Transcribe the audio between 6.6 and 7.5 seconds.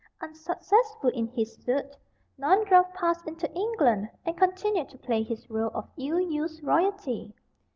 royalty.